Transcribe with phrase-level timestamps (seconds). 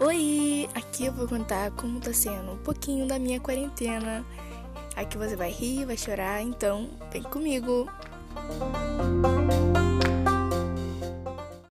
[0.00, 0.68] Oi!
[0.74, 4.24] Aqui eu vou contar como tá sendo um pouquinho da minha quarentena.
[4.96, 7.88] Aqui você vai rir, vai chorar, então vem comigo!
[8.34, 8.81] Música